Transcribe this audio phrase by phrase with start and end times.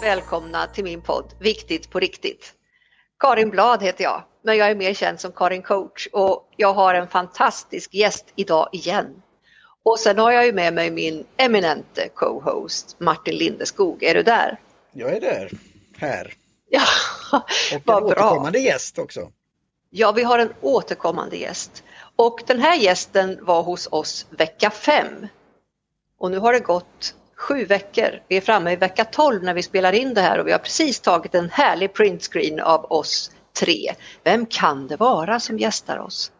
[0.00, 2.52] välkomna till min podd Viktigt på riktigt.
[3.18, 6.94] Karin Blad heter jag, men jag är mer känd som Karin Coach och jag har
[6.94, 9.22] en fantastisk gäst idag igen.
[9.82, 14.02] Och sen har jag ju med mig min eminente co-host Martin Lindeskog.
[14.02, 14.60] Är du där?
[14.92, 15.50] Jag är där,
[15.96, 16.32] här.
[16.68, 16.82] Ja,
[17.74, 18.24] Och vad en bra.
[18.30, 19.32] återkommande gäst också.
[19.90, 21.84] Ja, vi har en återkommande gäst.
[22.16, 25.26] Och den här gästen var hos oss vecka fem.
[26.18, 28.22] Och nu har det gått sju veckor.
[28.28, 30.58] Vi är framme i vecka 12 när vi spelar in det här och vi har
[30.58, 33.94] precis tagit en härlig printscreen av oss tre.
[34.24, 36.32] Vem kan det vara som gästar oss?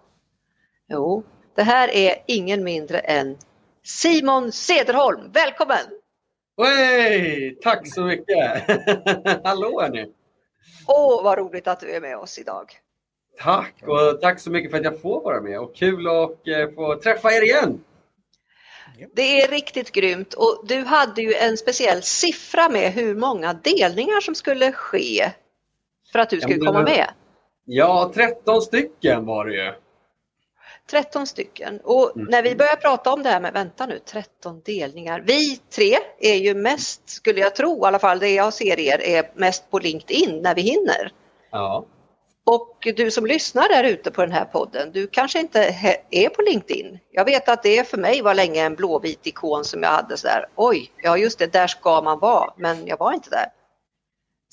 [0.89, 1.25] Jo,
[1.57, 3.37] det här är ingen mindre än
[3.85, 5.31] Simon Cederholm.
[5.33, 5.87] Välkommen!
[6.63, 7.59] Hej!
[7.63, 8.63] Tack så mycket!
[9.45, 10.13] Hallå ni!
[10.87, 12.73] Åh, vad roligt att du är med oss idag.
[13.39, 16.75] Tack och tack så mycket för att jag får vara med och kul att eh,
[16.75, 17.85] få träffa er igen.
[19.15, 24.21] Det är riktigt grymt och du hade ju en speciell siffra med hur många delningar
[24.21, 25.31] som skulle ske
[26.13, 27.11] för att du Ja, skulle men- komma med.
[27.65, 29.73] Ja, 13 stycken var det ju.
[30.91, 31.81] 13 stycken.
[31.85, 32.29] Och Mm.
[32.31, 35.25] när vi börjar prata om det här med, vänta nu, 13 delningar.
[35.27, 39.01] Vi tre är ju mest, skulle jag tro, i alla fall det jag ser er,
[39.01, 41.13] är mest på LinkedIn när vi hinner.
[41.51, 41.85] Ja.
[42.47, 45.77] Och du som lyssnar där ute på den här podden, du kanske inte
[46.11, 46.99] är på LinkedIn.
[47.11, 50.27] Jag vet att det för mig var länge en blåvit ikon som jag hade så
[50.27, 53.47] där, oj, ja just det, där ska man vara, men jag var inte där.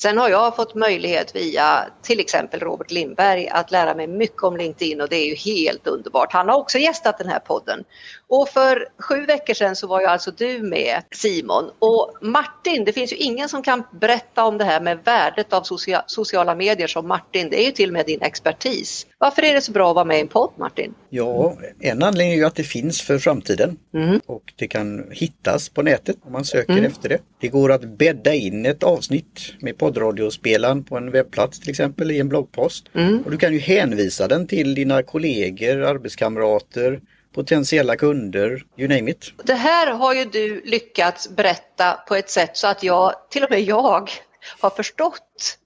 [0.02, 4.58] Sen har jag fått möjlighet via till exempel Robert Lindberg att lära mig mycket om
[4.58, 6.33] LinkedIn och det är ju helt underbart.
[6.33, 7.83] Han har också gästat den här podden.
[8.30, 12.94] Och för sju veckor sedan så var ju alltså du med Simon och Martin, det
[12.94, 16.88] finns ju ingen som kan berätta om det här med värdet av socia- sociala medier
[16.88, 17.50] som Martin.
[17.50, 19.08] Det är ju till och med din expertis.
[19.17, 20.94] Varför är det så bra att vara med i en podd Martin?
[21.09, 24.20] Ja, en anledning är ju att det finns för framtiden Mm.
[24.25, 26.86] och det kan hittas på nätet om man söker Mm.
[26.86, 27.17] efter det.
[27.42, 32.20] Det går att bädda in ett avsnitt med poddradiospelaren på en webbplats till exempel i
[32.20, 32.86] en bloggpost.
[32.94, 33.21] Mm.
[33.26, 37.02] Och du kan ju hänvisa den till dina kollegor, arbetskamrater,
[37.37, 39.33] potentiella kunder, you name it.
[39.43, 43.49] Det här har ju du lyckats berätta på ett sätt så att jag, till och
[43.49, 44.11] med jag,
[44.59, 45.58] har förstått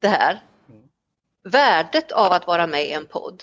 [0.00, 0.42] det här.
[1.48, 3.42] Värdet av att vara med i en podd.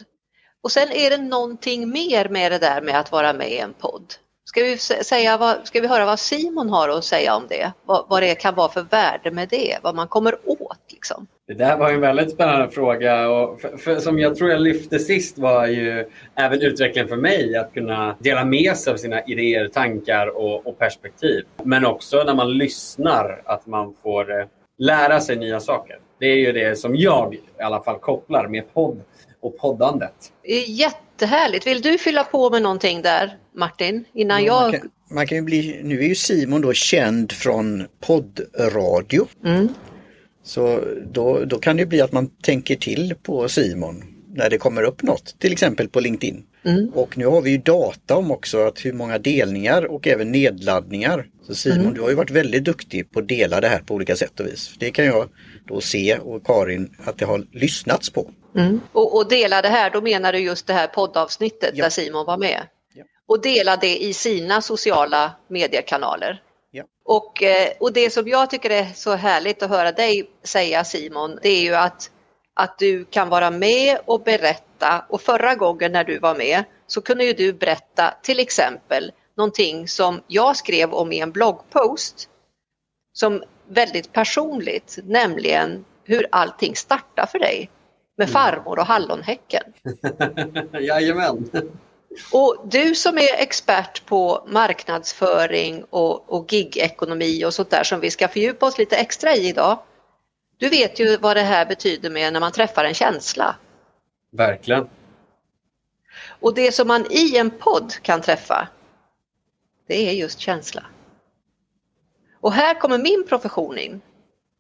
[0.63, 3.73] Och sen är det någonting mer med det där med att vara med i en
[3.73, 4.13] podd.
[4.45, 7.73] Ska vi, säga vad, ska vi höra vad Simon har att säga om det?
[7.85, 9.77] Vad, vad det kan vara för värde med det?
[9.83, 11.27] Vad man kommer åt liksom.
[11.47, 14.99] Det där var en väldigt spännande fråga och för, för, som jag tror jag lyfte
[14.99, 16.05] sist var ju
[16.35, 20.79] även utvecklingen för mig att kunna dela med sig av sina idéer, tankar och, och
[20.79, 21.43] perspektiv.
[21.63, 24.45] Men också när man lyssnar att man får eh,
[24.77, 25.99] lära sig nya saker.
[26.19, 29.01] Det är ju det som jag i alla fall kopplar med podd
[29.41, 30.13] och poddandet.
[30.43, 31.67] Det är jättehärligt.
[31.67, 34.05] Vill du fylla på med någonting där Martin?
[34.13, 34.71] Innan man, jag...
[34.71, 39.27] kan, man kan ju bli, nu är ju Simon då känd från poddradio.
[39.45, 39.67] Mm.
[40.43, 40.79] Så
[41.11, 44.03] då, då kan det bli att man tänker till på Simon
[44.35, 46.43] när det kommer upp något, till exempel på LinkedIn.
[46.65, 46.89] Mm.
[46.93, 51.25] Och nu har vi ju data om också att hur många delningar och även nedladdningar.
[51.47, 51.93] Så Simon, Mm.
[51.93, 54.45] du har ju varit väldigt duktig på att dela det här på olika sätt och
[54.45, 54.75] vis.
[54.79, 55.29] Det kan jag
[55.67, 58.31] då se och Karin att det har lyssnats på.
[58.57, 58.79] Mm.
[58.91, 61.83] Och, och dela det här, då menar du just det här poddavsnittet Ja.
[61.83, 62.61] där Simon var med?
[62.93, 63.03] Ja.
[63.27, 66.41] Och dela det i sina sociala mediekanaler?
[67.05, 71.39] Och, eh, och det som jag tycker är så härligt att höra dig säga Simon,
[71.41, 72.11] det är ju att,
[72.53, 77.01] att du kan vara med och berätta och förra gången när du var med så
[77.01, 82.29] kunde ju du berätta till exempel någonting som jag skrev om i en bloggpost
[83.13, 87.69] som väldigt personligt, nämligen hur allting startar för dig
[88.17, 89.63] med farmor och hallonhäcken.
[90.81, 91.49] Jajamän.
[92.31, 98.11] Och du som är expert på marknadsföring och, och gigekonomi och sånt där som vi
[98.11, 99.79] ska fördjupa oss lite extra i idag.
[100.57, 103.55] Du vet ju vad det här betyder med när man träffar en känsla.
[104.31, 104.89] Verkligen.
[106.39, 108.67] Och det som man i en podd kan träffa,
[109.87, 110.85] det är just känsla.
[112.41, 114.01] Och här kommer min profession in.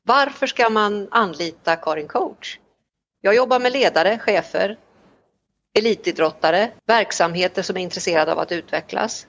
[0.03, 2.59] Varför ska man anlita Karin Coach?
[3.21, 4.77] Jag jobbar med ledare, chefer,
[5.73, 9.27] elitidrottare, verksamheter som är intresserade av att utvecklas.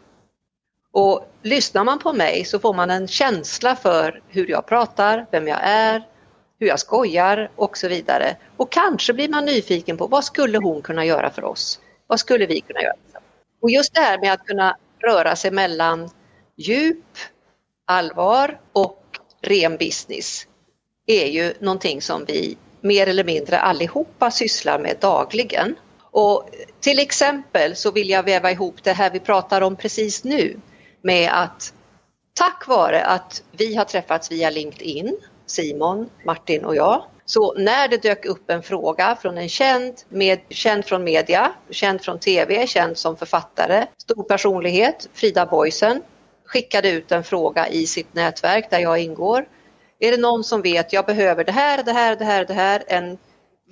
[0.93, 5.49] Och lyssnar man på mig så får man en känsla för hur jag pratar, vem
[5.49, 6.09] jag är,
[6.59, 8.37] hur jag skojar och så vidare.
[8.57, 11.81] Och kanske blir man nyfiken på vad skulle hon kunna göra för oss?
[12.07, 12.95] Vad skulle vi kunna göra?
[13.63, 16.11] Och just det här med att kunna röra sig mellan
[16.57, 17.19] djup,
[17.85, 19.05] allvar och
[19.41, 20.47] ren business
[21.07, 25.77] är ju någonting som vi mer eller mindre allihopa sysslar med dagligen.
[26.15, 26.51] Och
[26.81, 30.57] till exempel så vill jag väva ihop det här vi pratar om precis nu
[31.03, 31.75] med att
[32.35, 35.17] tack vare att vi har träffats via LinkedIn,
[35.47, 40.39] Simon, Martin och jag, så när det dök upp en fråga från en känd, med,
[40.49, 46.03] känd från media, känd från TV, känd som författare, stor personlighet, Frida Boysen,
[46.45, 49.49] skickade ut en fråga i sitt nätverk där jag ingår.
[49.99, 52.83] Är det någon som vet, jag behöver det här, det här, det här, det här,
[52.87, 53.19] en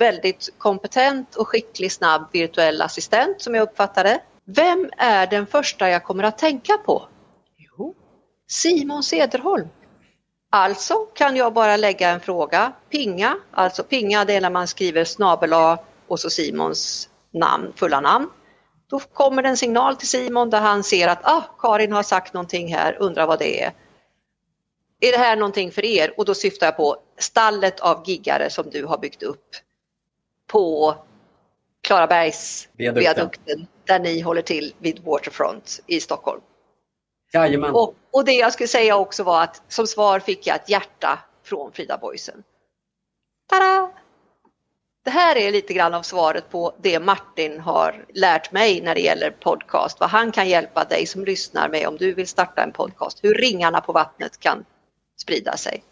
[0.03, 4.21] väldigt kompetent och skicklig, snabb virtuell assistent som jag uppfattar det.
[4.45, 7.09] Vem är den första jag kommer att tänka på?
[7.57, 7.95] Jo,
[8.49, 9.69] Simon Cederholm.
[10.51, 15.05] Alltså kan jag bara lägga en fråga, pinga, alltså pinga det är när man skriver
[15.05, 15.53] snabel
[16.09, 18.29] och så Simons namn, fulla namn.
[18.91, 22.35] Då kommer det en signal till Simon där han ser att ah, Karin har sagt
[22.35, 23.73] någonting här, undrar vad det är.
[25.01, 26.15] Är det här någonting för er?
[26.17, 29.47] Och då syftar jag på stallet av giggare som du har byggt upp
[30.53, 30.97] på
[31.81, 36.41] Klarabergsviadukten där ni håller till vid Waterfront i Stockholm.
[37.33, 37.75] Jajamän.
[37.75, 41.19] Och, och det jag skulle säga också var att som svar fick jag ett hjärta
[41.45, 42.43] från Frida Boysen.
[43.51, 43.91] Tada!
[45.05, 49.01] Det här är lite grann av svaret på det Martin har lärt mig när det
[49.01, 50.01] gäller podcast.
[50.01, 53.25] Vad han kan hjälpa dig som lyssnar med om du vill starta en podcast.
[53.25, 54.65] Hur ringarna på vattnet kan
[55.17, 55.85] sprida sig.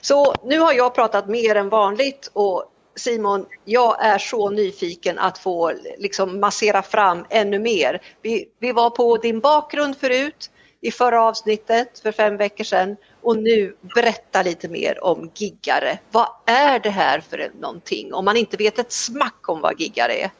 [0.00, 5.38] Så nu har jag pratat mer än vanligt och Simon, jag är så nyfiken att
[5.38, 8.02] få liksom massera fram ännu mer.
[8.22, 10.50] Vi, vi var på din bakgrund förut
[10.80, 15.98] i förra avsnittet för fem veckor sedan och nu berätta lite mer om giggare.
[16.10, 20.12] Vad är det här för någonting om man inte vet ett smack om vad giggare
[20.12, 20.30] är?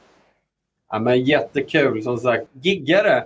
[0.90, 2.46] Ja, men jättekul som sagt.
[2.52, 3.24] Giggare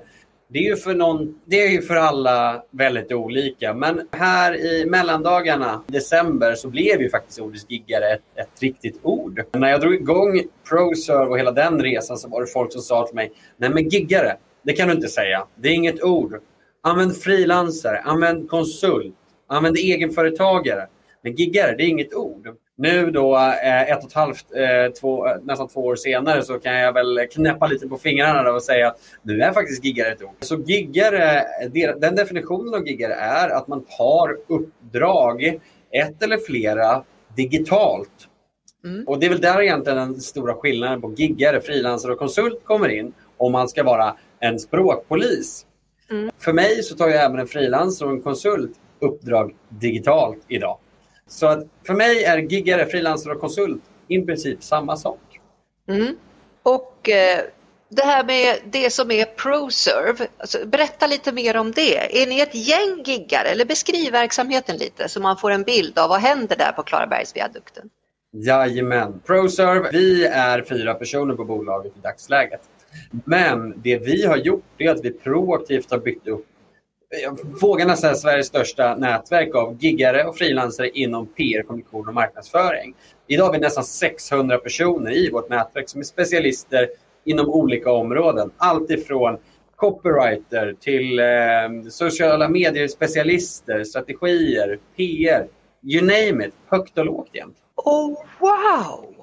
[0.52, 3.74] det är, ju för någon, det är ju för alla väldigt olika.
[3.74, 9.00] Men här i mellandagarna, i december, så blev ju faktiskt ordet giggare ett, ett riktigt
[9.02, 9.44] ord.
[9.52, 13.06] När jag drog igång ProServe och hela den resan så var det folk som sa
[13.06, 15.46] till mig, nej men giggare, det kan du inte säga.
[15.56, 16.40] Det är inget ord.
[16.82, 19.14] Använd frilansare, använd konsult,
[19.46, 20.86] använd egenföretagare.
[21.22, 22.48] Men giggare, det är inget ord.
[22.76, 26.58] Nu då eh, ett och ett halvt, eh, två, eh, nästan två år senare så
[26.58, 30.22] kan jag väl knäppa lite på fingrarna och säga att nu är faktiskt giggare ett
[30.22, 30.34] ord.
[30.40, 31.44] Så giggare,
[32.00, 35.58] den definitionen av giggare är att man tar uppdrag,
[35.90, 37.04] ett eller flera,
[37.36, 38.28] digitalt.
[38.84, 39.04] Mm.
[39.06, 42.88] Och det är väl där egentligen den stora skillnaden på giggare, frilansare och konsult kommer
[42.88, 45.66] in om man ska vara en språkpolis.
[46.10, 46.30] Mm.
[46.38, 50.78] För mig så tar ju även en frilansare och en konsult uppdrag digitalt idag.
[51.32, 55.40] Så att för mig är giggare, frilansare och konsult i princip samma sak.
[55.88, 56.16] Mm.
[56.62, 57.40] Och eh,
[57.88, 62.22] det här med det som är ProServe, alltså, berätta lite mer om det.
[62.22, 66.08] Är ni ett gäng giggare eller beskriv verksamheten lite så man får en bild av
[66.08, 67.90] vad händer där på Klarabergsviadukten?
[68.32, 69.20] Jajamän.
[69.26, 72.60] ProServe, vi är fyra personer på bolaget i dagsläget.
[73.24, 76.46] Men det vi har gjort är att vi proaktivt har byggt upp
[77.20, 82.14] jag vågar nästan säga Sveriges största nätverk av giggare och frilansare inom PR, kommunikation och
[82.14, 82.94] marknadsföring.
[83.26, 86.88] Idag har vi nästan 600 personer i vårt nätverk som är specialister
[87.24, 88.50] inom olika områden.
[88.56, 89.38] Allt ifrån
[89.76, 95.48] copywriter till eh, sociala medier-specialister, strategier, PR,
[95.82, 97.68] you name it, högt och lågt egentligen.
[97.76, 99.21] Oh, wow!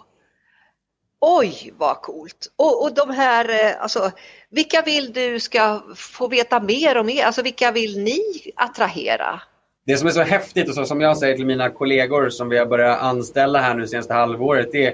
[1.22, 2.52] Oj, vad coolt!
[2.56, 4.12] Och, och de här, eh, alltså,
[4.50, 7.26] vilka vill du ska få veta mer om er?
[7.26, 8.22] Alltså vilka vill ni
[8.56, 9.42] attrahera?
[9.86, 12.58] Det som är så häftigt och så, som jag säger till mina kollegor som vi
[12.58, 14.94] har börjat anställa här nu senaste halvåret, det är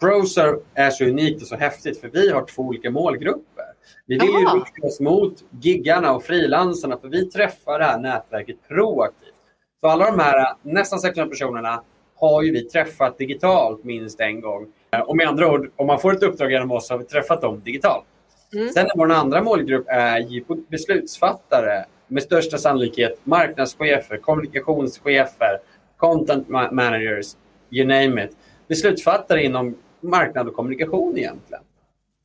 [0.00, 3.64] Browser är så unikt och så häftigt för vi har två olika målgrupper.
[4.06, 8.68] Vi vill ju rikta oss mot giggarna och frilansarna för vi träffar det här nätverket
[8.68, 9.34] proaktivt.
[9.80, 11.82] Så alla de här nästan 600 personerna
[12.14, 14.72] har ju vi träffat digitalt minst en gång.
[15.00, 17.60] Och med andra ord, om man får ett uppdrag genom oss har vi träffat dem
[17.64, 18.04] digitalt.
[18.52, 18.68] Mm.
[18.68, 25.58] Sen är vår andra målgrupp är beslutsfattare med största sannolikhet marknadschefer, kommunikationschefer,
[25.96, 27.36] content managers,
[27.70, 28.36] you name it.
[28.68, 31.62] Beslutsfattare inom marknad och kommunikation egentligen.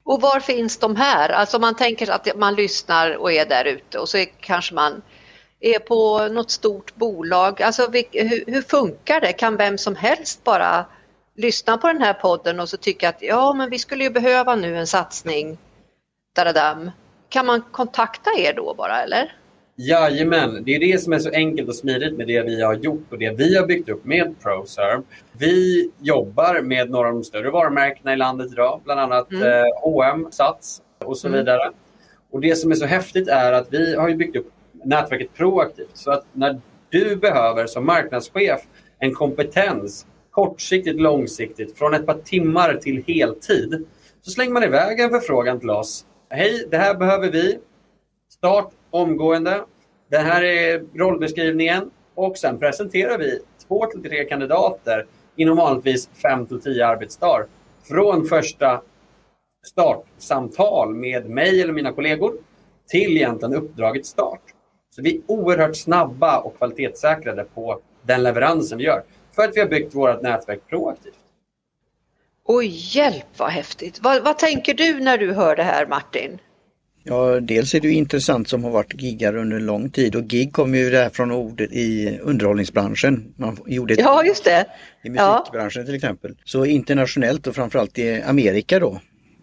[0.04, 1.30] Och var finns de här?
[1.30, 5.02] Alltså man tänker att man lyssnar och är där ute och så kanske man
[5.60, 7.62] är på något stort bolag.
[7.62, 9.34] Alltså hur, funkar det?
[9.34, 10.86] Kan vem som helst bara
[11.38, 14.56] lyssna på den här podden och så tycka att ja men vi skulle ju behöva
[14.56, 15.58] nu en satsning
[16.36, 16.92] Dadadam.
[17.30, 19.36] Kan man kontakta er då bara eller?
[19.76, 23.12] Jajamän, det är det som är så enkelt och smidigt med det vi har gjort
[23.12, 25.04] och det vi har byggt upp med ProServe.
[25.32, 29.44] Vi jobbar med några av de större varumärkena i landet idag, bland annat mm.
[29.44, 31.40] eh, H&M, Sats och så mm.
[31.40, 31.72] vidare.
[32.32, 35.98] Och Det som är så häftigt är att vi har byggt upp nätverket proaktivt.
[35.98, 38.62] Så att när du behöver som marknadschef
[39.00, 40.06] en kompetens
[40.38, 43.86] kortsiktigt, långsiktigt, från ett par timmar till heltid,
[44.22, 47.60] så slänger man iväg en förfrågan till oss Hej, det här behöver vi.
[48.30, 49.64] Start omgående.
[50.10, 56.46] Det här är rollbeskrivningen och sen presenterar vi två till tre kandidater inom vanligtvis fem
[56.46, 57.46] till tio arbetsdagar
[57.84, 58.82] från första
[59.68, 62.34] startsamtal med mig eller mina kollegor
[62.88, 64.42] till egentligen uppdragets start.
[64.96, 69.04] Så vi är oerhört snabba och kvalitetssäkrade på den leveransen vi gör
[69.38, 71.14] för att vi har byggt vårt nätverk proaktivt.
[72.44, 72.68] Oj,
[72.98, 74.00] hjälp vad häftigt!
[74.02, 76.40] Vad, vad tänker du när du hör det här Martin?
[77.04, 80.78] Ja, dels är det intressant som har varit giggare under lång tid och gig kommer
[80.78, 83.34] ju där från ordet i underhållningsbranschen.
[83.36, 84.66] Man gjorde ett ja, just det.
[85.04, 85.86] I musikbranschen ja.
[85.86, 86.36] till exempel.
[86.44, 89.02] Så internationellt och framförallt i Amerika då.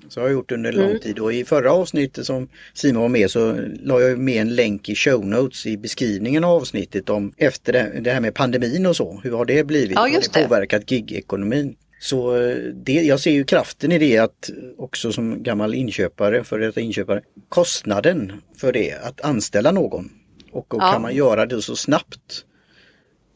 [0.09, 1.01] Så har jag gjort under lång mm.
[1.01, 4.89] tid och i förra avsnittet som Simon var med så la jag med en länk
[4.89, 8.97] i show notes i beskrivningen av avsnittet om efter det, det här med pandemin och
[8.97, 9.21] så.
[9.25, 9.93] Hur har det blivit?
[9.95, 11.77] Ja, har det påverkat gigekonomin?
[12.01, 16.59] Så eh, det, jag ser ju kraften i det att också som gammal inköpare, för
[16.59, 20.11] detta inköpare, kostnaden för det, att anställa någon.
[20.53, 20.93] Och, och ja.
[20.93, 22.45] kan man göra det så snabbt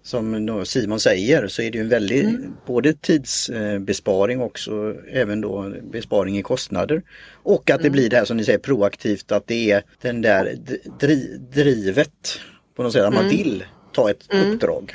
[0.09, 2.57] som Simon säger så är det en väldig mm.
[2.67, 7.03] både tidsbesparing också även då besparing i kostnader.
[7.43, 7.93] Och att det mm.
[7.93, 10.57] blir det här som ni säger proaktivt att det är den där
[11.00, 12.41] dri drivet
[12.77, 13.37] på något sätt att man mm.
[13.37, 14.53] vill ta ett mm.
[14.53, 14.95] uppdrag.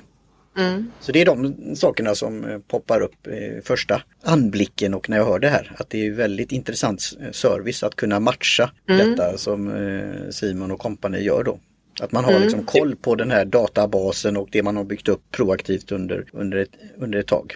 [0.58, 0.92] Mm.
[1.00, 5.26] Så det är de sakerna som eh, poppar upp i första anblicken och när jag
[5.26, 5.72] hör det här.
[5.78, 7.02] Att det är väldigt intressant
[7.32, 11.60] service att kunna matcha detta som eh, Simon och kompani gör då.
[12.00, 12.44] Att man har mm.
[12.44, 16.58] liksom koll på den här databasen och det man har byggt upp proaktivt under, under,
[16.58, 17.56] ett, under ett tag.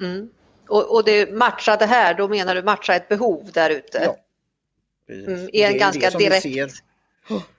[0.00, 0.28] Mm.
[0.68, 4.00] Och, och det matcha det här, då menar du matcha ett behov där ute?
[4.04, 4.16] Ja.
[5.14, 6.82] Mm, I en ganska direkt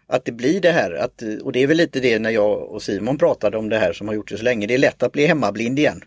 [0.08, 2.82] att det blir det här, att, och det är väl lite det när jag och
[2.82, 5.12] Simon pratade om det här som har gjort det så länge, det är lätt att
[5.12, 6.02] bli hemmablind igen.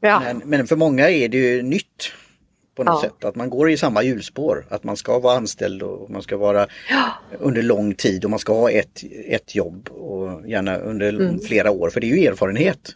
[0.00, 0.20] Ja.
[0.20, 2.12] Men, men för många är det ju nytt
[2.76, 3.08] på något ja.
[3.08, 6.36] sätt, att man går i samma hjulspår, att man ska vara anställd och man ska
[6.36, 7.12] vara ja.
[7.38, 11.40] under lång tid och man ska ha ett, ett jobb och gärna under mm.
[11.40, 12.94] flera år, för det är ju erfarenhet.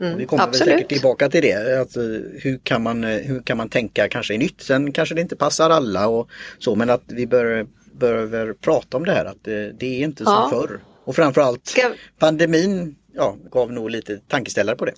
[0.00, 0.68] Mm, vi kommer absolut.
[0.68, 1.80] väl säkert tillbaka till det.
[1.80, 2.02] Att, eh,
[2.42, 4.60] hur, kan man, eh, hur kan man tänka kanske i nytt?
[4.60, 9.04] Sen kanske det inte passar alla och så men att vi bör behöver prata om
[9.04, 10.50] det här att det, det är inte som ja.
[10.50, 10.80] förr.
[11.04, 11.92] Och framförallt Ska...
[12.18, 14.94] pandemin ja, gav nog lite tankeställare på det.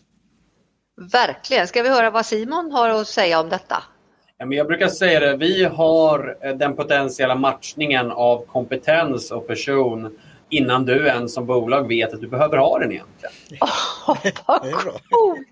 [1.12, 1.68] Verkligen.
[1.68, 3.82] Ska vi höra vad Simon har att säga om detta?
[4.38, 10.84] Jag brukar säga det, vi har eh, den potentiella matchningen av kompetens och person innan
[10.84, 13.34] du ens som bolag vet att du behöver ha den egentligen.
[14.06, 15.48] Oh, vad coolt!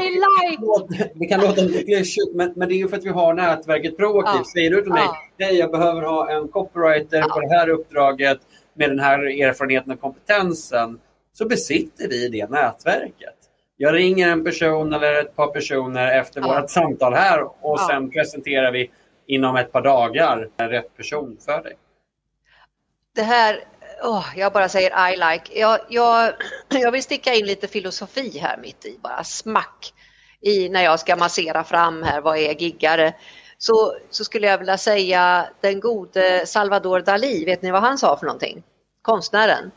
[0.00, 1.10] I like!
[1.14, 3.96] Det kan låta lite klyschigt men, men det är ju för att vi har nätverket
[3.96, 4.46] proaktivt.
[4.46, 4.52] Ja.
[4.52, 5.08] Säger du till mig,
[5.38, 7.28] hej jag behöver ha en copywriter ja.
[7.34, 8.38] på det här uppdraget
[8.74, 10.98] med den här erfarenheten och kompetensen
[11.32, 13.33] så besitter vi det nätverket.
[13.76, 16.60] Jag ringer en person eller ett par personer efter ja.
[16.60, 17.88] vårt samtal här och ja.
[17.90, 18.90] sen presenterar vi
[19.26, 21.76] inom ett par dagar rätt person för dig.
[23.14, 23.64] Det här
[24.02, 25.60] oh, jag bara säger I like.
[25.60, 26.32] Jag, jag,
[26.68, 29.94] jag vill sticka in lite filosofi här mitt i, bara smack.
[30.40, 33.14] I när jag ska massera fram här, vad är giggare?
[33.58, 38.16] Så, så skulle jag vilja säga den gode Salvador Dalí, vet ni vad han sa
[38.16, 38.62] för någonting?
[39.02, 39.70] Konstnären.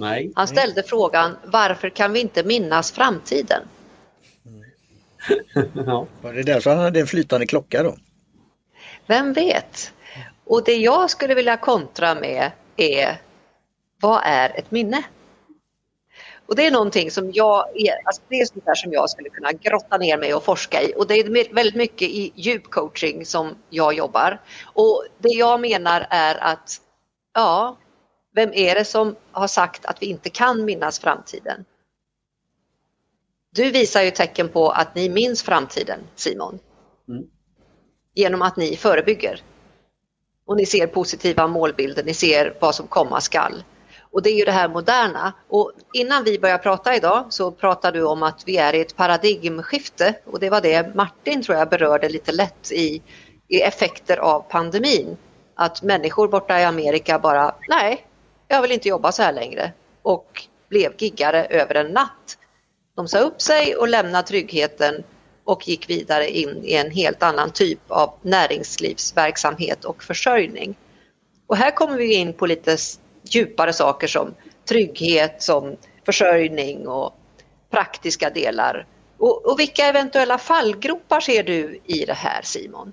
[0.00, 0.32] Nej.
[0.34, 0.88] Han ställde Nej.
[0.88, 3.62] frågan, varför kan vi inte minnas framtiden?
[5.86, 6.06] ja.
[6.22, 7.96] Var det därför han hade en flytande klocka då?
[9.06, 9.92] Vem vet?
[10.44, 13.20] Och det jag skulle vilja kontra med är
[14.00, 15.02] vad är ett minne?
[16.46, 17.64] Och det är någonting som jag,
[18.04, 20.92] alltså det är sånt där som jag skulle kunna grotta ner mig och forska i
[20.96, 24.40] och det är väldigt mycket i djupcoaching som jag jobbar.
[24.64, 26.76] Och det jag menar är att,
[27.34, 27.76] ja,
[28.34, 31.64] vem är det som har sagt att vi inte kan minnas framtiden?
[33.52, 36.58] Du visar ju tecken på att ni minns framtiden, Simon.
[37.08, 37.24] Mm.
[38.14, 39.42] Genom att ni förebygger.
[40.46, 43.64] Och ni ser positiva målbilder, ni ser vad som komma skall.
[44.12, 45.32] Och det är ju det här moderna.
[45.48, 48.96] Och innan vi började prata idag så pratade du om att vi är i ett
[48.96, 53.02] paradigmskifte och det var det Martin tror jag berörde lite lätt i,
[53.48, 55.16] i effekter av pandemin.
[55.54, 58.06] Att människor borta i Amerika bara, nej,
[58.50, 62.38] jag vill inte jobba så här längre och blev giggare över en natt.
[62.96, 65.04] De sa upp sig och lämnade tryggheten
[65.44, 70.74] och gick vidare in i en helt annan typ av näringslivsverksamhet och försörjning.
[71.46, 72.76] Och här kommer vi in på lite
[73.22, 74.34] djupare saker som
[74.68, 75.76] trygghet, som
[76.06, 77.14] försörjning och
[77.70, 78.86] praktiska delar.
[79.18, 82.92] Och, och vilka eventuella fallgropar ser du i det här Simon?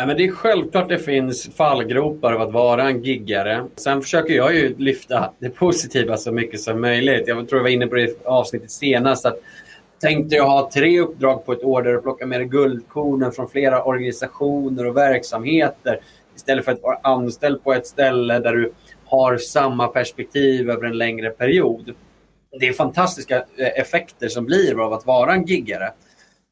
[0.00, 3.66] Ja, men det är självklart det finns fallgropar av att vara en giggare.
[3.76, 7.28] Sen försöker jag ju lyfta det positiva så mycket som möjligt.
[7.28, 9.26] Jag tror jag var inne på det i avsnittet senast.
[9.26, 9.36] att
[10.00, 13.48] Tänkte jag ha tre uppdrag på ett år där du plockar med dig guldkornen från
[13.48, 16.00] flera organisationer och verksamheter
[16.36, 18.72] istället för att vara anställd på ett ställe där du
[19.04, 21.94] har samma perspektiv över en längre period.
[22.60, 25.92] Det är fantastiska eh, effekter som blir av att vara en giggare.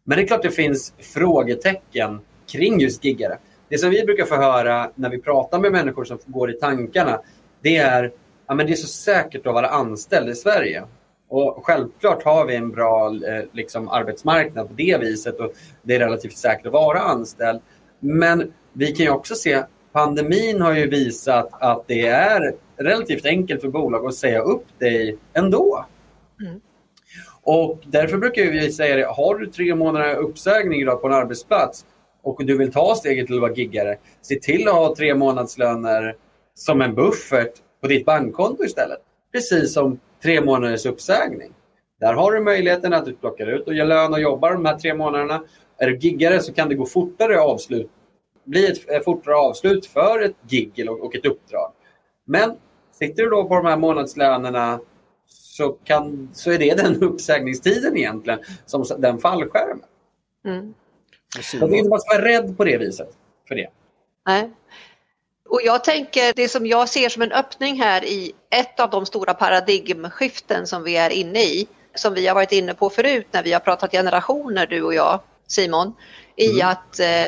[0.05, 3.39] Men det är klart det finns frågetecken kring just giggare.
[3.69, 7.21] Det som vi brukar få höra när vi pratar med människor som går i tankarna,
[7.63, 8.13] det är
[8.47, 10.85] ja, men det är så säkert att vara anställd i Sverige.
[11.29, 15.53] Och Självklart har vi en bra eh, liksom, arbetsmarknad på det viset och
[15.83, 17.61] det är relativt säkert att vara anställd.
[18.01, 19.63] Men vi kan ju också se
[19.93, 25.19] pandemin har ju visat att det är relativt enkelt för bolag att säga upp dig
[25.33, 25.85] ändå.
[26.41, 26.61] Mm.
[27.43, 31.87] Och därför brukar vi säga det, har du tre månader uppsägning idag på en arbetsplats
[32.29, 36.17] och du vill ta steget till att vara giggare, se till att ha tre månadslöner
[36.55, 38.99] som en buffert på ditt bankkonto istället.
[39.33, 41.53] Precis som tre månaders uppsägning.
[42.01, 44.79] Där har du möjligheten att du plockar ut och ger lön och jobbar de här
[44.79, 45.43] tre månaderna.
[45.79, 47.91] Är du giggare så kan det gå fortare avslut,
[48.45, 51.73] bli ett eh, fortare avslut för ett gig och ett uppdrag.
[52.25, 52.57] Men
[52.93, 54.81] sitter du då på de här månadslönerna
[55.27, 59.85] så, kan, så är det den uppsägningstiden egentligen, som den fallskärmen.
[60.45, 60.75] Mm.
[61.53, 63.09] Jag vill man ska vara rädd på det viset
[63.49, 63.69] för det.
[64.27, 64.51] Nej.
[65.49, 69.07] Och jag tänker, det som jag ser som en öppning här i ett av de
[69.07, 73.43] stora paradigmskiften som vi är inne i, som vi har varit inne på förut när
[73.43, 75.95] vi har pratat generationer, du och jag, Simon,
[76.37, 76.69] i mm.
[76.69, 77.27] att eh,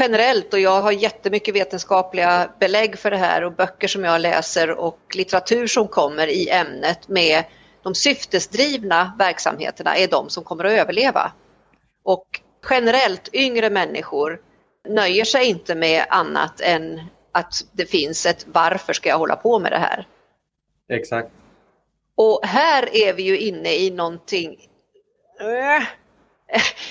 [0.00, 4.70] generellt, och jag har jättemycket vetenskapliga belägg för det här och böcker som jag läser
[4.70, 7.44] och litteratur som kommer i ämnet med
[7.82, 11.32] de syftesdrivna verksamheterna är de som kommer att överleva.
[12.04, 12.40] Och
[12.70, 14.40] generellt yngre människor
[14.88, 17.00] nöjer sig inte med annat än
[17.32, 20.06] att det finns ett varför ska jag hålla på med det här?
[20.88, 21.30] Exakt.
[22.14, 24.68] Och här är vi ju inne i någonting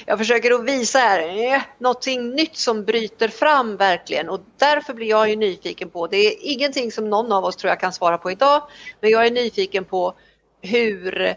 [0.05, 4.29] jag försöker att visa här, någonting nytt som bryter fram verkligen.
[4.29, 7.69] Och därför blir jag ju nyfiken på, det är ingenting som någon av oss tror
[7.69, 8.63] jag kan svara på idag,
[9.01, 10.13] men jag är nyfiken på
[10.61, 11.35] hur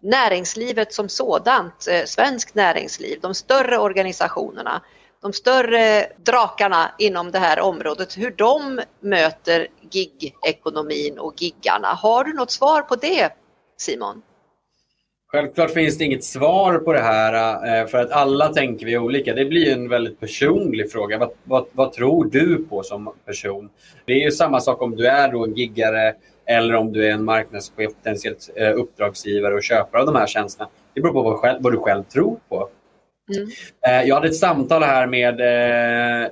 [0.00, 4.82] näringslivet som sådant, eh, svenskt näringsliv, de större organisationerna,
[5.22, 11.88] de större drakarna inom det här området, hur de möter gigekonomin och giggarna.
[11.88, 13.30] Har du något svar på det
[13.76, 14.22] Simon?
[15.30, 19.34] Självklart finns det inget svar på det här eh, för att alla tänker vi olika.
[19.34, 21.18] Det blir en väldigt personlig fråga.
[21.18, 23.70] Vad, vad, vad, tror du på som person?
[24.04, 26.14] Det är ju samma sak om du är då en giggare
[26.48, 30.68] eller om du är en marknadschef, potentiellt eh, uppdragsgivare och köpare av de här tjänsterna.
[30.94, 32.68] Det beror på vad, själv, vad du själv tror på.
[33.36, 33.48] Mm.
[33.86, 35.40] Eh, jag hade ett samtal här med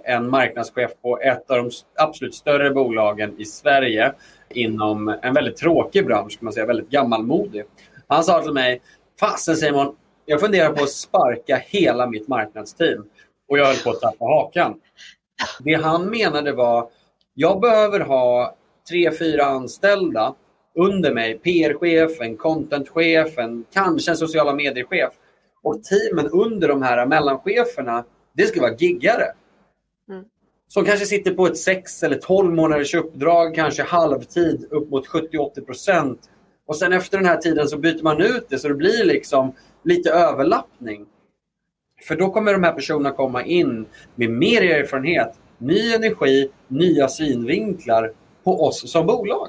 [0.04, 4.12] en marknadschef på ett av de absolut större bolagen i Sverige
[4.50, 7.64] inom en väldigt tråkig bransch, kan man säga, väldigt gammalmodig.
[8.08, 8.80] Han sa till mig,
[9.20, 13.04] fasen Simon, jag funderar på att sparka hela mitt marknadsteam.
[13.48, 14.80] Och jag höll på att tappa hakan.
[15.60, 16.88] Det han menade var,
[17.34, 18.54] jag behöver ha
[18.88, 20.34] tre, fyra anställda
[20.74, 21.38] under mig.
[21.38, 25.12] PR-chef, en contentchef, en, kanske en sociala medier-chef.
[25.62, 29.24] Och teamen under de här mellancheferna, det ska vara giggare.
[30.10, 30.24] Mm.
[30.68, 35.60] Som kanske sitter på ett 6 eller 12 månaders uppdrag, kanske halvtid upp mot 70-80
[35.60, 36.20] procent
[36.66, 39.52] och sen efter den här tiden så byter man ut det så det blir liksom
[39.82, 41.06] lite överlappning.
[42.02, 48.12] För då kommer de här personerna komma in med mer erfarenhet, ny energi, nya synvinklar
[48.46, 49.48] på oss som bolag.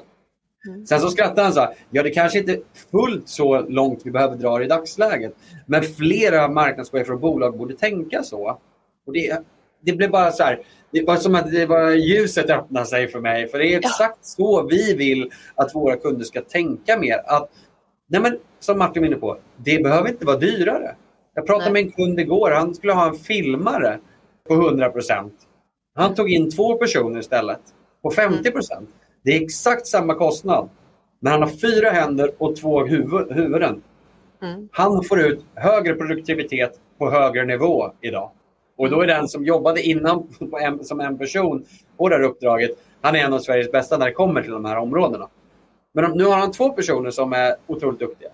[0.68, 0.86] Mm.
[0.86, 4.10] Sen så skrattar han så här, ja det kanske inte är fullt så långt vi
[4.10, 5.34] behöver dra i dagsläget.
[5.66, 8.58] Men flera marknadschefer och bolag borde tänka så.
[9.06, 9.42] Och det,
[9.80, 13.20] det blev bara så här, det var som att det var ljuset öppnade sig för
[13.20, 13.48] mig.
[13.48, 14.22] För det är exakt ja.
[14.22, 17.22] så vi vill att våra kunder ska tänka mer.
[17.26, 17.50] Att,
[18.08, 20.96] nej men, som Martin var inne på, det behöver inte vara dyrare.
[21.34, 21.84] Jag pratade nej.
[21.84, 23.98] med en kund igår, han skulle ha en filmare
[24.48, 25.30] på 100%
[25.94, 27.60] Han tog in två personer istället
[28.02, 28.86] på 50 mm.
[29.22, 30.68] Det är exakt samma kostnad.
[31.20, 33.82] Men han har fyra händer och två huvud, huvuden.
[34.42, 34.68] Mm.
[34.72, 38.30] Han får ut högre produktivitet på högre nivå idag.
[38.76, 40.28] Och då är den som jobbade innan
[40.82, 41.64] som en person
[41.96, 44.64] på det här uppdraget, han är en av Sveriges bästa när det kommer till de
[44.64, 45.28] här områdena.
[45.94, 48.28] Men nu har han två personer som är otroligt duktiga.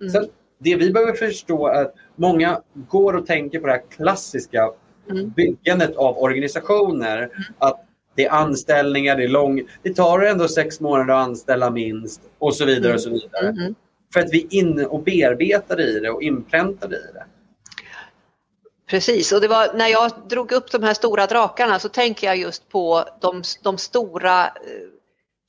[0.00, 0.12] Mm.
[0.12, 4.70] Sen, det vi behöver förstå är att många går och tänker på det här klassiska
[5.10, 5.30] mm.
[5.30, 7.18] byggandet av organisationer.
[7.18, 7.30] Mm.
[7.58, 7.85] Att
[8.16, 9.62] det är anställningar, det är lång...
[9.82, 12.94] Det tar ändå sex månader att anställa minst och så vidare.
[12.94, 13.20] och så mm.
[13.20, 13.48] vidare.
[13.48, 13.74] Mm.
[14.12, 17.24] För att vi inne och bearbetar i det och inpräntar i det.
[18.86, 22.36] Precis, och det var när jag drog upp de här stora drakarna så tänker jag
[22.36, 24.50] just på de, de stora eh,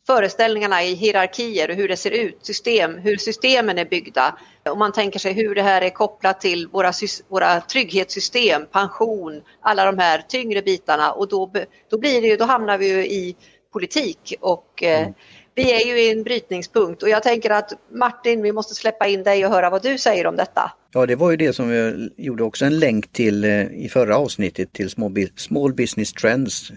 [0.07, 4.37] föreställningarna i hierarkier och hur det ser ut, system, hur systemen är byggda.
[4.69, 6.91] Om man tänker sig hur det här är kopplat till våra,
[7.27, 11.51] våra trygghetssystem, pension, alla de här tyngre bitarna och då,
[11.89, 13.35] då, blir det ju, då hamnar vi ju i
[13.73, 15.13] politik och eh, mm.
[15.55, 19.23] vi är ju i en brytningspunkt och jag tänker att Martin, vi måste släppa in
[19.23, 20.71] dig och höra vad du säger om detta.
[20.93, 24.17] Ja, det var ju det som jag gjorde också en länk till eh, i förra
[24.17, 24.89] avsnittet till
[25.35, 26.71] Small Business Trends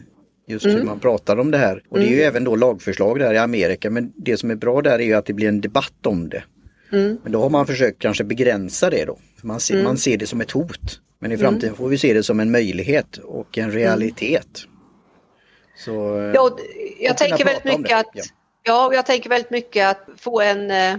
[0.50, 0.76] Just mm.
[0.76, 1.82] hur man pratar om det här.
[1.88, 2.28] Och det är ju mm.
[2.28, 5.26] även då lagförslag där i Amerika men det som är bra där är ju att
[5.26, 6.44] det blir en debatt om det.
[6.92, 7.18] Mm.
[7.22, 9.18] Men då har man försökt kanske begränsa det då.
[9.42, 9.84] Man ser, mm.
[9.84, 11.00] man ser det som ett hot.
[11.18, 11.46] Men i mm.
[11.46, 14.48] framtiden får vi se det som en möjlighet och en realitet.
[15.76, 15.90] Så,
[16.34, 16.56] ja,
[17.00, 18.22] jag tänker väldigt mycket att ja.
[18.62, 20.96] ja, jag tänker väldigt mycket att få en eh,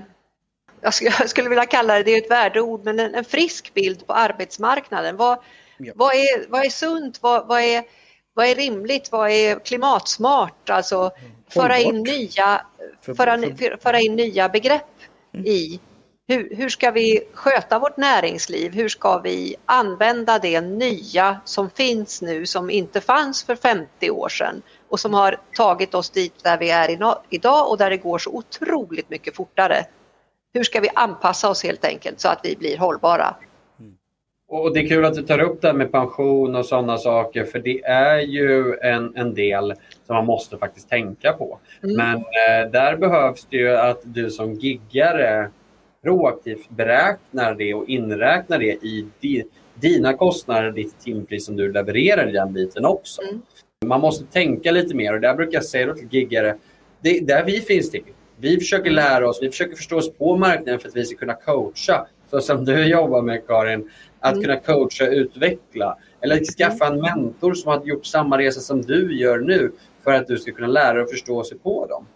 [0.81, 4.13] jag skulle vilja kalla det, det är ett värdeord, men en, en frisk bild på
[4.13, 5.17] arbetsmarknaden.
[5.17, 5.37] Vad,
[5.77, 5.93] ja.
[5.95, 7.21] vad, är, vad är sunt?
[7.21, 7.83] Vad, vad, är,
[8.33, 9.11] vad är rimligt?
[9.11, 10.69] Vad är klimatsmart?
[10.69, 11.31] Alltså mm.
[11.49, 12.65] föra in nya,
[13.01, 13.39] föra,
[13.81, 14.89] föra in nya begrepp
[15.33, 15.45] mm.
[15.45, 15.79] i
[16.31, 18.73] hur, hur ska vi sköta vårt näringsliv?
[18.73, 24.29] Hur ska vi använda det nya som finns nu som inte fanns för 50 år
[24.29, 28.17] sedan och som har tagit oss dit där vi är idag och där det går
[28.17, 29.85] så otroligt mycket fortare.
[30.53, 33.35] Hur ska vi anpassa oss helt enkelt så att vi blir hållbara?
[34.51, 37.43] Och Det är kul att du tar upp det här med pension och sådana saker
[37.43, 39.73] för det är ju en, en del
[40.05, 41.59] som man måste faktiskt tänka på.
[41.83, 41.95] Mm.
[41.95, 45.49] Men eh, där behövs det ju att du som giggare
[46.03, 49.43] proaktivt beräknar det och inräknar det i di,
[49.75, 53.21] dina kostnader, ditt timpris som du levererar i den biten också.
[53.21, 53.41] Mm.
[53.85, 56.55] Man måste tänka lite mer och där brukar jag säga till giggare,
[57.01, 58.03] det är där vi finns till.
[58.37, 61.33] Vi försöker lära oss, vi försöker förstå oss på marknaden för att vi ska kunna
[61.33, 63.89] coacha så som du jobbar med Karin,
[64.21, 64.43] att mm.
[64.43, 65.97] kunna coacha och utveckla.
[66.21, 69.71] Eller skaffa en mentor som har gjort samma resa som du gör nu
[70.03, 72.07] för att du ska kunna lära dig och förstå sig på dem.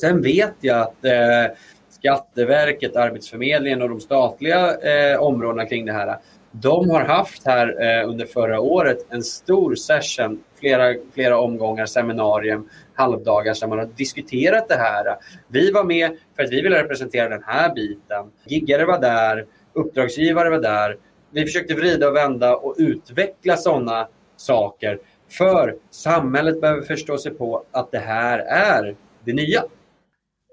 [0.00, 1.56] Sen vet jag att eh,
[1.90, 6.18] Skatteverket, Arbetsförmedlingen och de statliga eh, områdena kring det här.
[6.50, 12.68] De har haft här eh, under förra året en stor session, flera, flera omgångar, seminarium,
[12.94, 15.16] halvdagar där man har diskuterat det här.
[15.48, 18.30] Vi var med för att vi ville representera den här biten.
[18.46, 20.96] Giggare var där, uppdragsgivare var där.
[21.30, 24.98] Vi försökte vrida och vända och utveckla sådana saker
[25.30, 29.64] för samhället behöver förstå sig på att det här är det nya.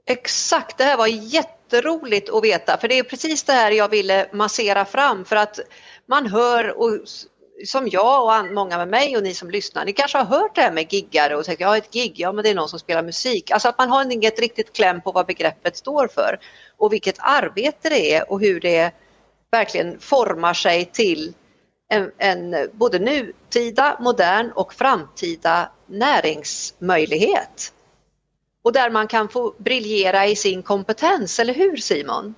[0.05, 4.27] Exakt, det här var jätteroligt att veta för det är precis det här jag ville
[4.33, 5.59] massera fram för att
[6.05, 6.99] man hör och
[7.65, 10.61] som jag och många med mig och ni som lyssnar, ni kanske har hört det
[10.61, 13.03] här med giggare och tänkt ja ett gig, ja men det är någon som spelar
[13.03, 13.51] musik.
[13.51, 16.39] Alltså att man har inget riktigt kläm på vad begreppet står för
[16.77, 18.91] och vilket arbete det är och hur det
[19.55, 21.33] verkligen formar sig till
[21.89, 27.73] en, en både nutida, modern och framtida näringsmöjlighet
[28.63, 32.35] och där man kan få briljera i sin kompetens, eller hur Simon?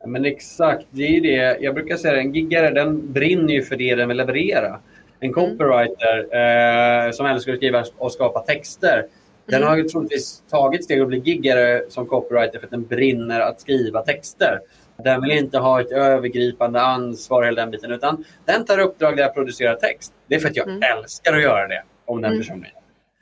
[0.00, 1.58] Ja, men exakt, det är det.
[1.60, 4.80] Jag brukar säga att en giggare den brinner ju för det den vill leverera.
[5.20, 5.34] En mm.
[5.34, 7.06] copywriter mm.
[7.06, 9.06] eh, som älskar att skriva och skapa texter
[9.46, 9.68] den mm.
[9.68, 13.60] har ju troligtvis tagit steg att bli giggare som copywriter för att den brinner att
[13.60, 14.60] skriva texter.
[14.96, 19.22] Den vill inte ha ett övergripande ansvar hela den biten utan den tar uppdrag där
[19.22, 20.12] jag producerar text.
[20.26, 20.82] Det är för att jag mm.
[20.98, 22.40] älskar att göra det om den mm.
[22.40, 22.66] personen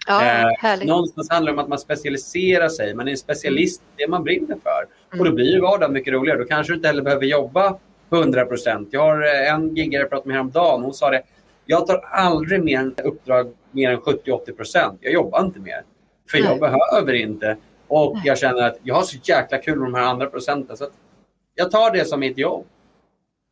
[0.07, 2.95] Ja, eh, någonstans handlar det om att man specialiserar sig.
[2.95, 4.87] Man är en specialist i det man brinner för.
[5.13, 5.21] Mm.
[5.21, 6.39] Och då blir ju vardagen mycket roligare.
[6.39, 7.79] Då kanske du inte heller behöver jobba
[8.13, 8.89] 100 procent.
[8.93, 10.83] Jag har eh, en giggare jag pratade med häromdagen.
[10.83, 11.23] Hon sa det.
[11.67, 14.99] Jag tar aldrig mer en uppdrag mer än 70-80 procent.
[15.01, 15.83] Jag jobbar inte mer.
[16.31, 16.49] För Nej.
[16.49, 17.57] jag behöver inte.
[17.89, 20.77] Och jag känner att jag har så jäkla kul med de här andra procenten.
[20.77, 20.85] Så
[21.55, 22.67] jag tar det som mitt jobb.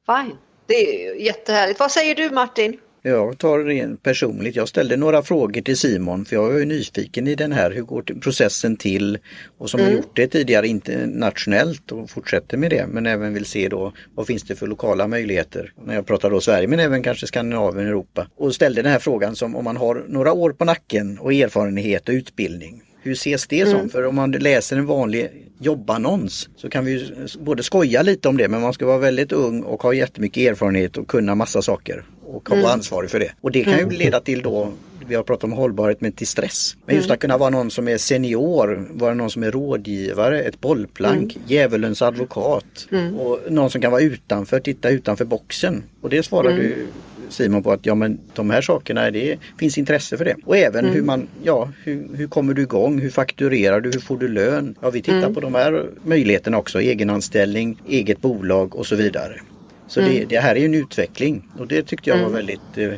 [0.06, 0.36] Fine.
[0.66, 1.80] Det är jättehärligt.
[1.80, 2.78] Vad säger du Martin?
[3.02, 4.56] Jag tar det personligt.
[4.56, 7.70] Jag ställde några frågor till Simon för jag är nyfiken i den här.
[7.70, 9.18] Hur går processen till?
[9.58, 9.92] Och som mm.
[9.92, 14.26] har gjort det tidigare internationellt och fortsätter med det men även vill se då vad
[14.26, 15.72] finns det för lokala möjligheter?
[15.84, 18.26] När jag pratar då Sverige men även kanske Skandinavien, Europa.
[18.36, 22.08] Och ställde den här frågan som om man har några år på nacken och erfarenhet
[22.08, 22.82] och utbildning.
[23.02, 23.78] Hur ses det som?
[23.78, 23.88] Mm.
[23.88, 28.48] För om man läser en vanlig jobbannons så kan vi både skoja lite om det
[28.48, 32.50] men man ska vara väldigt ung och ha jättemycket erfarenhet och kunna massa saker och
[32.50, 32.72] vara mm.
[32.72, 33.32] ansvarig för det.
[33.40, 33.94] Och det kan ju mm.
[33.94, 34.72] leda till då
[35.10, 36.76] vi har pratat om hållbarhet men till stress.
[36.86, 37.14] Men just mm.
[37.14, 41.48] att kunna vara någon som är senior, vara någon som är rådgivare, ett bollplank, mm.
[41.48, 43.14] djävulens advokat mm.
[43.14, 45.82] och någon som kan vara utanför, titta utanför boxen.
[46.00, 46.62] Och det svarar mm.
[46.62, 46.86] du
[47.30, 50.36] Simon på att ja men de här sakerna, det finns intresse för det.
[50.44, 50.94] Och även mm.
[50.94, 54.74] hur man, ja hur, hur kommer du igång, hur fakturerar du, hur får du lön?
[54.80, 55.34] Ja vi tittar mm.
[55.34, 59.40] på de här möjligheterna också, egenanställning, eget bolag och så vidare.
[59.86, 60.12] Så mm.
[60.12, 62.34] det, det, här är en utveckling och det tyckte jag var mm.
[62.34, 62.90] väldigt eh,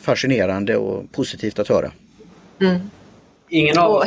[0.00, 1.92] fascinerande och positivt att höra.
[2.60, 2.78] Mm.
[3.48, 4.06] Ingen av oss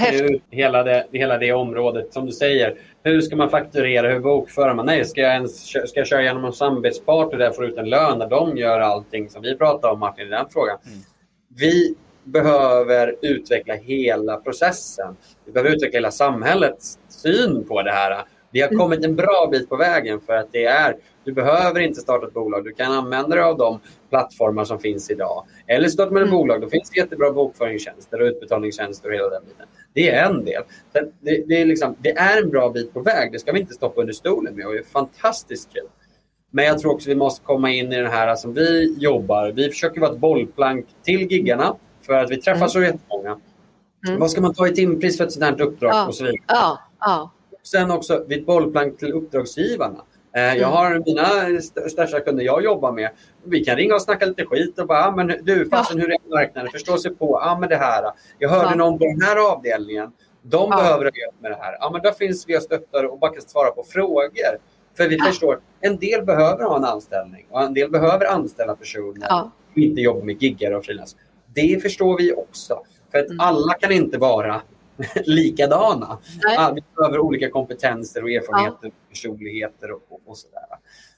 [0.49, 2.75] hela det, hela det området som du säger.
[3.03, 4.09] Hur ska man fakturera?
[4.13, 4.85] Hur bokför man?
[4.85, 7.89] Nej, ska jag, ens, ska jag köra genom en samarbetspartner där jag får ut en
[7.89, 10.77] lön när de gör allting som vi pratar om Martin i den frågan.
[10.85, 10.99] Mm.
[11.55, 15.15] Vi behöver utveckla hela processen.
[15.45, 18.23] Vi behöver utveckla hela samhällets syn på det här.
[18.51, 18.79] Vi har mm.
[18.79, 22.33] kommit en bra bit på vägen för att det är, du behöver inte starta ett
[22.33, 22.63] bolag.
[22.63, 25.45] Du kan använda dig av de plattformar som finns idag.
[25.67, 26.37] Eller starta med ett mm.
[26.37, 26.61] bolag.
[26.61, 29.65] Då finns det jättebra bokföringstjänster och utbetalningstjänster och hela den biten.
[29.93, 30.63] Det är en del.
[30.93, 33.31] Det, det, är liksom, det är en bra bit på väg.
[33.31, 35.87] Det ska vi inte stoppa under stolen med och det är fantastiskt kul.
[36.51, 39.51] Men jag tror också vi måste komma in i den här som vi jobbar.
[39.51, 42.69] Vi försöker vara ett bollplank till giggarna för att vi träffar mm.
[42.69, 43.39] så jättemånga.
[44.07, 44.19] Mm.
[44.19, 46.07] Vad ska man ta i timpris för ett sådant här uppdrag ja.
[46.07, 46.41] och så vidare.
[46.47, 46.79] Ja.
[46.99, 47.31] Ja.
[47.63, 50.01] Sen också vid bollplank till uppdragsgivarna.
[50.35, 50.71] Eh, jag mm.
[50.71, 53.09] har mina största kunder jag jobbar med.
[53.43, 56.29] Vi kan ringa och snacka lite skit och bara, ah, men du, fasen, hur är
[56.29, 56.71] marknaden?
[56.71, 58.11] Förstå sig på, ah, men det här.
[58.39, 58.75] Jag hörde ja.
[58.75, 60.11] någon på den här avdelningen.
[60.41, 60.77] De ja.
[60.77, 61.77] behöver hjälp med det här.
[61.79, 64.57] Ja, men då finns vi och stöttar och bara kan svara på frågor.
[64.97, 65.25] För vi ja.
[65.25, 69.51] förstår, en del behöver ha en anställning och en del behöver anställa personer ja.
[69.73, 71.15] som inte jobbar med giggar och frilans.
[71.53, 72.83] Det förstår vi också.
[73.11, 73.39] För att mm.
[73.39, 74.61] alla kan inte vara
[75.25, 76.17] likadana.
[76.43, 76.73] Nej.
[76.75, 78.91] Vi behöver olika kompetenser och erfarenheter, ja.
[79.09, 80.61] personligheter och, och, och sådär.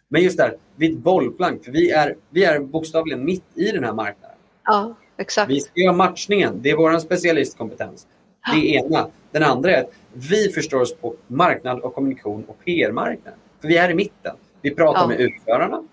[0.08, 3.84] Men just där, vid ett bollplank, för vi är, vi är bokstavligen mitt i den
[3.84, 4.38] här marknaden.
[4.64, 5.52] Ja, exakt.
[5.52, 8.08] Vi ska göra matchningen, det är vår specialistkompetens.
[8.52, 9.08] Det är ena.
[9.32, 13.40] Den andra är att vi förstår oss på marknad och kommunikation och PR-marknaden.
[13.62, 14.36] För vi är i mitten.
[14.62, 15.08] Vi pratar ja.
[15.08, 15.84] med utförarna,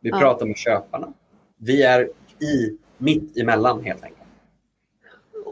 [0.00, 0.18] vi ja.
[0.18, 1.12] pratar med köparna.
[1.58, 2.08] Vi är
[2.40, 4.19] i, mitt emellan helt enkelt.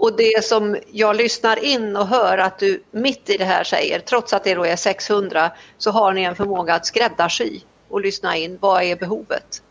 [0.01, 3.99] Och det som jag lyssnar in och hör att du mitt i det här säger,
[4.01, 8.37] trots att det då är 600, så har ni en förmåga att skräddarsy och lyssna
[8.37, 8.59] in.
[8.61, 9.63] Vad är behovet?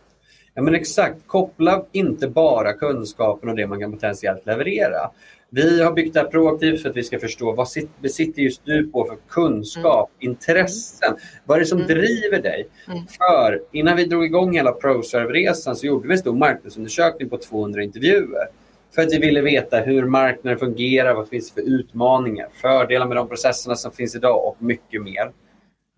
[0.54, 5.10] Ja men exakt, koppla inte bara kunskapen och det man kan potentiellt leverera.
[5.50, 7.68] Vi har byggt det här proaktivt för att vi ska förstå vad
[8.00, 10.30] besitter just du på för kunskap, mm.
[10.30, 11.16] intressen.
[11.44, 11.88] Vad är det som mm.
[11.88, 12.68] driver dig?
[12.86, 12.98] Mm.
[13.06, 17.82] För innan vi drog igång hela ProServe-resan så gjorde vi en stor marknadsundersökning på 200
[17.82, 18.48] intervjuer.
[18.94, 23.16] För att vi ville veta hur marknaden fungerar, vad det finns för utmaningar, fördelar med
[23.16, 25.32] de processerna som finns idag och mycket mer.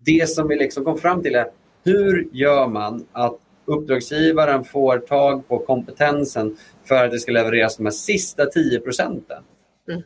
[0.05, 1.47] Det som vi liksom kom fram till är
[1.83, 7.85] hur gör man att uppdragsgivaren får tag på kompetensen för att det ska levereras de
[7.85, 9.43] här sista 10 procenten.
[9.89, 10.01] Mm.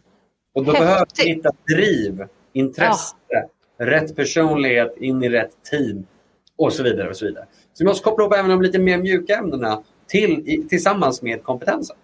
[0.54, 0.86] Och då Häftigt.
[0.86, 3.50] behöver vi hitta driv, intresse, ja.
[3.78, 6.06] rätt personlighet in i rätt team
[6.58, 7.10] och så vidare.
[7.10, 7.46] och Så vidare.
[7.74, 11.98] Så vi måste koppla ihop även de lite mer mjuka ämnena till, tillsammans med kompetensen.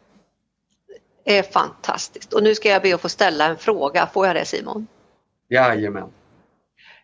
[1.25, 2.33] Är fantastiskt.
[2.33, 4.07] Och nu ska jag be att få ställa en fråga.
[4.13, 4.87] Får jag det Simon?
[5.49, 6.09] Jajamän.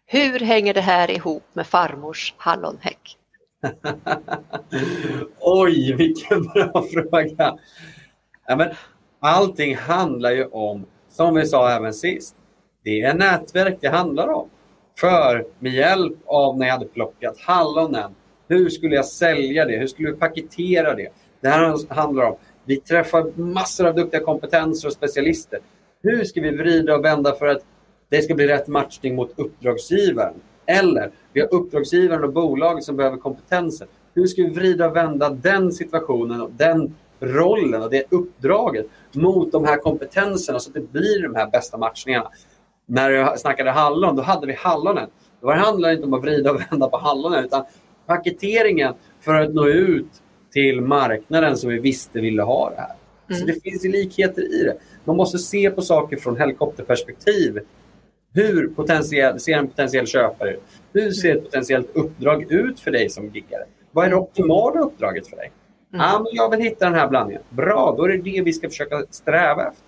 [0.06, 3.18] Hur hänger det här ihop med farmors hallonhäck?
[5.40, 7.58] Oj, vilken bra fråga.
[8.48, 8.70] Ja, men
[9.20, 12.36] allting handlar ju om, som vi sa även sist,
[12.84, 14.50] det är nätverk det handlar om.
[15.00, 18.16] För med hjälp av när jag hade plockat hallonen,
[18.48, 19.78] hur skulle jag sälja det?
[19.78, 21.10] Hur skulle vi paketera det?
[21.42, 25.60] Det här handlar om, vi träffar massor av duktiga kompetenser och specialister.
[26.04, 27.62] Hur ska vi vrida och vända för att
[28.10, 30.34] det ska bli rätt matchning mot uppdragsgivaren?
[30.66, 33.88] Eller vi har uppdragsgivaren och bolaget som behöver kompetensen.
[34.14, 39.52] Hur ska vi vrida och vända den situationen och den rollen och det uppdraget mot
[39.52, 42.32] de här kompetenserna så att det blir de här bästa matchningarna.
[42.86, 45.10] När jag snackade hallon, då hade vi hallonen.
[45.42, 47.64] Då handlade det inte om att vrida och vända på hallonen utan
[48.06, 50.08] paketeringen för att nå ut
[50.58, 52.96] till marknaden som vi visste ville ha det här.
[53.30, 53.40] Mm.
[53.40, 54.78] Så det finns likheter i det.
[55.04, 57.60] Man måste se på saker från helikopterperspektiv
[58.34, 60.64] hur potentiell, ser en potentiell köpare ut?
[60.94, 63.64] Hur ser ett potentiellt uppdrag ut för dig som giggare?
[63.92, 65.52] Vad är det optimala uppdraget för dig?
[65.94, 66.06] Mm.
[66.06, 67.42] Ah, men jag vill hitta den här blandningen.
[67.50, 69.84] Bra, då är det det vi ska försöka sträva efter.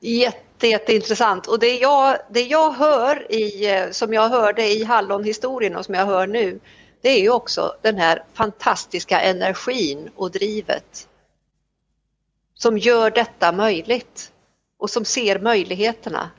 [0.00, 1.46] Jätte, jätteintressant.
[1.46, 5.94] Och det jag, det jag hör, i, eh, som jag hörde i Hallonhistorien och som
[5.94, 6.58] jag hör nu,
[7.06, 11.08] det är ju också den här fantastiska energin och drivet
[12.54, 14.32] som gör detta möjligt
[14.78, 16.30] och som ser möjligheterna.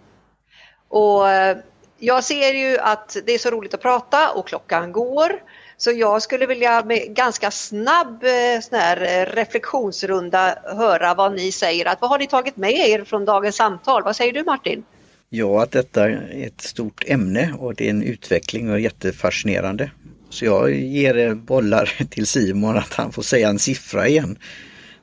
[0.88, 1.58] Och eh,
[1.99, 5.43] jag ser ju att det är så roligt att prata och klockan går.
[5.77, 11.51] Så jag skulle vilja med ganska snabb eh, sån här eh, reflektionsrunda höra vad ni
[11.51, 11.86] säger.
[11.88, 14.03] Att, vad har ni tagit med er från dagens samtal?
[14.03, 14.84] Vad säger du Martin?
[15.30, 19.91] Ja, att detta är ett stort ämne och det är en utveckling och jättefascinerande.
[20.30, 24.38] Så jag ger bollar till Simon att han får säga en siffra igen.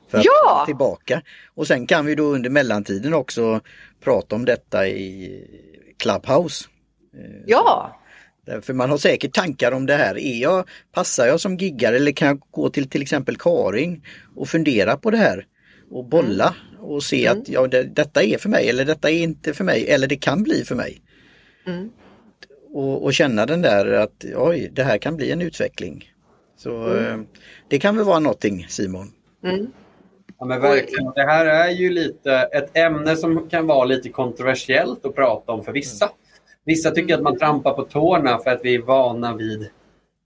[0.09, 0.31] För att ja!
[0.49, 1.21] komma tillbaka.
[1.55, 3.61] Och sen kan vi då under mellantiden också
[4.03, 5.41] prata om detta i
[5.99, 6.65] Clubhouse.
[7.13, 7.99] Eh, ja!
[8.61, 10.17] För man har säkert tankar om det här.
[10.17, 14.49] Är jag, passar jag som giggar eller kan jag gå till till exempel Karing och
[14.49, 15.45] fundera på det här
[15.91, 16.85] och bolla mm.
[16.85, 17.41] och se mm.
[17.41, 20.15] att ja, det, detta är för mig eller detta är inte för mig eller det
[20.15, 21.01] kan bli för mig.
[21.67, 21.89] Mm.
[22.75, 26.03] Och, och, känna den där att oj, det här kan bli en utveckling.
[26.57, 27.19] Så mm.
[27.19, 27.25] eh,
[27.67, 29.11] det kan väl vara någonting Simon?
[29.43, 29.71] Mm.
[30.39, 31.11] Ja, men verkligen.
[31.15, 35.63] Det här är ju lite ett ämne som kan vara lite kontroversiellt att prata om
[35.63, 36.09] för vissa.
[36.65, 39.69] Vissa tycker att man trampar på tårna för att vi är vana vid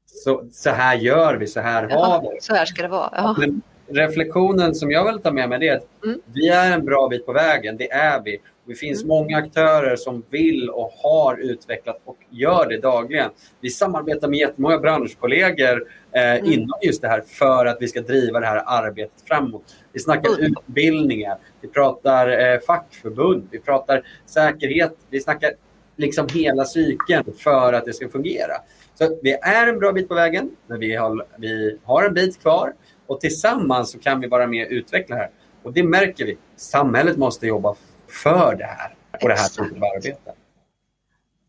[0.06, 2.42] så, så här gör vi, så här Ja, har vi.
[2.42, 3.14] så här ska det vara.
[3.16, 3.36] Ja.
[3.40, 6.22] Men reflektionen som jag vill ta med mig är att Mm.
[6.34, 8.42] vi är en bra bit på vägen, det är vi.
[8.66, 9.08] Det finns Mm.
[9.08, 13.30] många aktörer som vill och har utvecklat och gör det dagligen.
[13.62, 16.46] Vi samarbetar med jättemånga branschkollegor eh, Mm.
[16.54, 19.76] inom just det här för att vi ska driva det här arbetet framåt.
[19.94, 20.64] Vi snackar Underbart.
[20.68, 25.52] utbildningar, vi pratar eh, fackförbund, vi pratar säkerhet, vi snackar
[25.96, 28.54] liksom hela cykeln för att det ska fungera.
[28.96, 32.42] Så vi är en bra bit på vägen, men vi har, vi har en bit
[32.42, 32.74] kvar
[33.10, 35.32] och tillsammans så kan vi vara med och utveckla det här.
[35.64, 36.38] Och det märker vi.
[36.56, 37.76] Samhället måste jobba
[38.08, 40.34] för det här och det här typen av arbete.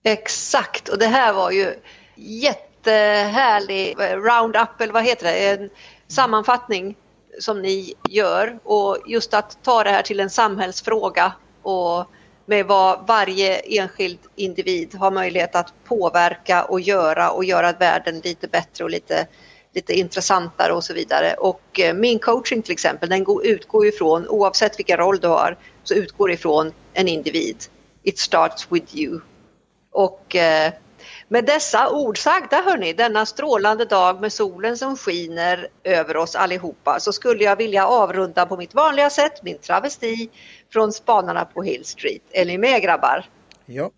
[0.03, 1.75] Exakt, och det här var ju
[2.14, 5.70] jättehärlig eh, roundup, eller vad heter det, en
[6.09, 6.96] sammanfattning
[7.40, 12.07] som ni gör och just att ta det här till en samhällsfråga och
[12.46, 18.49] med vad varje enskild individ har möjlighet att påverka och göra och göra världen lite
[18.49, 19.27] bättre och lite,
[19.75, 21.35] lite intressantare och så vidare.
[21.35, 25.57] Och eh, min coaching till exempel, den går- utgår ifrån, oavsett vilken roll du har,
[25.85, 27.57] så utgår ifrån en individ.
[28.03, 29.21] It starts with you.
[29.93, 30.73] Och eh,
[31.29, 37.01] med dessa ord sagda hörni, denna strålande dag med solen som skiner över oss allihopa
[37.01, 40.31] så skulle jag vilja avrunda på mitt vanliga sätt, min travesti
[40.73, 42.23] från Spanarna på Hill Street.
[42.31, 43.25] Är ni med grabbar?
[43.67, 43.91] Ja,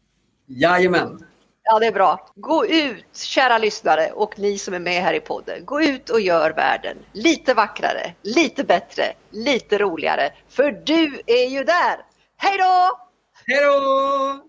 [0.47, 1.25] Jajamän!
[1.65, 2.29] Ja, det är bra.
[2.35, 5.65] Gå ut, kära lyssnare och ni som är med här i podden.
[5.65, 10.33] Gå ut och gör världen lite vackrare, lite bättre, lite roligare.
[10.49, 11.97] För du är ju där!
[12.37, 12.91] Hej då!
[13.47, 14.45] Hej då!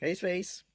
[0.00, 0.65] hej svejs!